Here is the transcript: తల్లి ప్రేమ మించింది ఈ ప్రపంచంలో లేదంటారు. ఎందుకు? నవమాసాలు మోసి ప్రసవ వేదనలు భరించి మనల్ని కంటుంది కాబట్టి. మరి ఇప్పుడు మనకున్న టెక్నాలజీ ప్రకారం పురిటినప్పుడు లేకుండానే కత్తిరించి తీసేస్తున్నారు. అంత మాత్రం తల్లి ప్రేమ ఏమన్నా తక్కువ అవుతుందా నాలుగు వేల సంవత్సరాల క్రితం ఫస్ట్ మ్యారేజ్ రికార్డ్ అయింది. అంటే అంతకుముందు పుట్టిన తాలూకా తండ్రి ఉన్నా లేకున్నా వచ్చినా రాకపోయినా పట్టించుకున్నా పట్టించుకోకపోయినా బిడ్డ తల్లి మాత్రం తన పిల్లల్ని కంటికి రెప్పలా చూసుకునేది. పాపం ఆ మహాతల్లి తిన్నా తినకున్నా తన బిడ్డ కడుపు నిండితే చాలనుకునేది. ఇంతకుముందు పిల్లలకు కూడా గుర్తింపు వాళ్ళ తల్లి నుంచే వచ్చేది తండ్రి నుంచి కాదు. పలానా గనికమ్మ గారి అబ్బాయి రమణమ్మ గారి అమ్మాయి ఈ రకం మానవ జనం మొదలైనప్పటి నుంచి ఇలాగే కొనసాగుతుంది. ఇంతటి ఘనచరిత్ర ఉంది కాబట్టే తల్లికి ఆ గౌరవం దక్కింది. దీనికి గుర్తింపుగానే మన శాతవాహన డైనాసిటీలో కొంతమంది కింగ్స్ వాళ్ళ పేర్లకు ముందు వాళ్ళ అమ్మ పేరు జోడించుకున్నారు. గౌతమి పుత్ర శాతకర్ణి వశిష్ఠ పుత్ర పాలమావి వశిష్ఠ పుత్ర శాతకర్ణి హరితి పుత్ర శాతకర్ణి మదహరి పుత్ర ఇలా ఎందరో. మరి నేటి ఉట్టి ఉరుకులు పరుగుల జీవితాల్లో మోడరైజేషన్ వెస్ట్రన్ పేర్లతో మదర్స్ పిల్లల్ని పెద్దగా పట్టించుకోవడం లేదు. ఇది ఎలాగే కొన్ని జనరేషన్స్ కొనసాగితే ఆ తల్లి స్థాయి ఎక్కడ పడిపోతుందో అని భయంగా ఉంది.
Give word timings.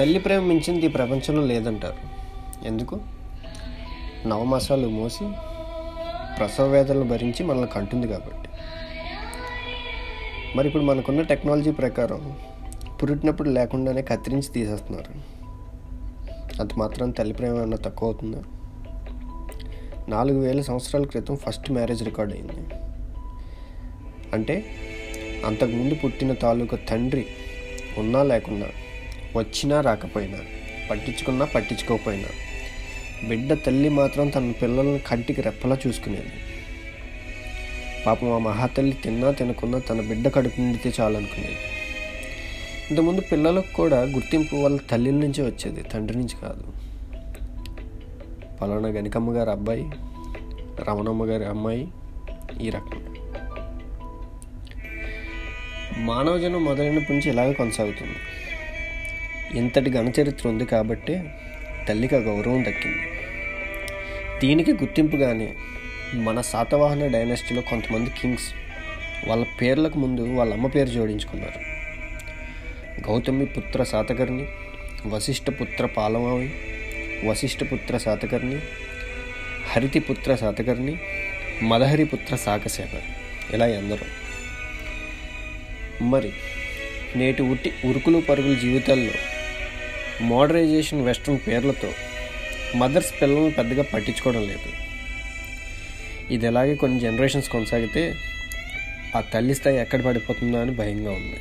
తల్లి 0.00 0.18
ప్రేమ 0.18 0.42
మించింది 0.42 0.86
ఈ 0.86 0.88
ప్రపంచంలో 0.88 1.42
లేదంటారు. 1.42 1.96
ఎందుకు? 2.66 3.00
నవమాసాలు 4.26 4.88
మోసి 4.88 5.24
ప్రసవ 6.38 6.66
వేదనలు 6.66 7.04
భరించి 7.04 7.44
మనల్ని 7.44 7.68
కంటుంది 7.68 8.08
కాబట్టి. 8.08 8.48
మరి 10.56 10.66
ఇప్పుడు 10.66 10.82
మనకున్న 10.82 11.22
టెక్నాలజీ 11.22 11.70
ప్రకారం 11.70 12.36
పురిటినప్పుడు 13.02 13.48
లేకుండానే 13.48 14.02
కత్తిరించి 14.02 14.48
తీసేస్తున్నారు. 14.52 15.12
అంత 16.60 16.74
మాత్రం 16.74 17.10
తల్లి 17.10 17.34
ప్రేమ 17.34 17.56
ఏమన్నా 17.56 17.76
తక్కువ 17.76 18.08
అవుతుందా 18.08 18.42
నాలుగు 20.08 20.40
వేల 20.40 20.60
సంవత్సరాల 20.60 21.04
క్రితం 21.04 21.36
ఫస్ట్ 21.36 21.70
మ్యారేజ్ 21.70 22.02
రికార్డ్ 22.02 22.32
అయింది. 22.32 22.74
అంటే 24.32 24.64
అంతకుముందు 25.46 25.94
పుట్టిన 25.94 26.32
తాలూకా 26.32 26.78
తండ్రి 26.90 27.26
ఉన్నా 27.98 28.22
లేకున్నా 28.22 28.66
వచ్చినా 29.36 29.80
రాకపోయినా 29.80 30.38
పట్టించుకున్నా 30.90 31.44
పట్టించుకోకపోయినా 31.44 32.30
బిడ్డ 33.28 33.52
తల్లి 33.52 33.88
మాత్రం 33.88 34.28
తన 34.28 34.52
పిల్లల్ని 34.62 34.98
కంటికి 34.98 35.40
రెప్పలా 35.42 35.76
చూసుకునేది. 35.86 36.32
పాపం 38.06 38.32
ఆ 38.32 38.38
మహాతల్లి 38.38 38.92
తిన్నా 38.92 39.30
తినకున్నా 39.30 39.78
తన 39.78 40.00
బిడ్డ 40.00 40.28
కడుపు 40.28 40.60
నిండితే 40.60 40.92
చాలనుకునేది. 41.00 41.58
ఇంతకుముందు 42.90 43.20
పిల్లలకు 43.20 43.74
కూడా 43.74 44.02
గుర్తింపు 44.02 44.56
వాళ్ళ 44.56 44.78
తల్లి 44.90 45.12
నుంచే 45.12 45.42
వచ్చేది 45.44 45.82
తండ్రి 45.82 46.18
నుంచి 46.18 46.36
కాదు. 46.42 46.64
పలానా 48.62 48.88
గనికమ్మ 48.88 49.36
గారి 49.36 49.50
అబ్బాయి 49.50 49.84
రమణమ్మ 50.88 51.24
గారి 51.24 51.44
అమ్మాయి 51.44 51.88
ఈ 52.62 52.70
రకం 52.70 53.00
మానవ 55.98 56.38
జనం 56.38 56.64
మొదలైనప్పటి 56.64 57.12
నుంచి 57.12 57.30
ఇలాగే 57.30 57.52
కొనసాగుతుంది. 57.52 58.18
ఇంతటి 59.54 59.90
ఘనచరిత్ర 59.90 60.48
ఉంది 60.48 60.64
కాబట్టే 60.64 61.34
తల్లికి 61.88 62.16
ఆ 62.16 62.18
గౌరవం 62.18 62.64
దక్కింది. 62.64 63.06
దీనికి 64.40 64.72
గుర్తింపుగానే 64.72 65.54
మన 66.14 66.40
శాతవాహన 66.40 67.06
డైనాసిటీలో 67.06 67.62
కొంతమంది 67.62 68.10
కింగ్స్ 68.10 68.54
వాళ్ళ 69.28 69.46
పేర్లకు 69.62 69.98
ముందు 69.98 70.20
వాళ్ళ 70.20 70.52
అమ్మ 70.52 70.66
పేరు 70.66 70.88
జోడించుకున్నారు. 70.88 71.70
గౌతమి 73.10 73.46
పుత్ర 73.46 73.82
శాతకర్ణి 73.82 74.46
వశిష్ఠ 75.06 75.50
పుత్ర 75.50 75.86
పాలమావి 75.86 76.52
వశిష్ఠ 77.28 77.62
పుత్ర 77.72 77.98
శాతకర్ణి 77.98 78.58
హరితి 79.70 80.00
పుత్ర 80.00 80.34
శాతకర్ణి 80.34 80.98
మదహరి 81.62 82.04
పుత్ర 82.04 82.36
ఇలా 83.54 83.66
ఎందరో. 83.66 84.06
మరి 86.04 86.32
నేటి 87.16 87.42
ఉట్టి 87.42 87.72
ఉరుకులు 87.84 88.18
పరుగుల 88.18 88.54
జీవితాల్లో 88.54 89.39
మోడరైజేషన్ 90.22 91.04
వెస్ట్రన్ 91.04 91.40
పేర్లతో 91.46 91.90
మదర్స్ 92.76 93.12
పిల్లల్ని 93.22 93.50
పెద్దగా 93.50 93.82
పట్టించుకోవడం 93.82 94.42
లేదు. 94.42 94.70
ఇది 96.34 96.46
ఎలాగే 96.46 96.74
కొన్ని 96.74 97.00
జనరేషన్స్ 97.00 97.48
కొనసాగితే 97.48 98.14
ఆ 99.16 99.20
తల్లి 99.20 99.54
స్థాయి 99.54 99.78
ఎక్కడ 99.78 100.00
పడిపోతుందో 100.04 100.58
అని 100.58 100.70
భయంగా 100.70 101.10
ఉంది. 101.10 101.38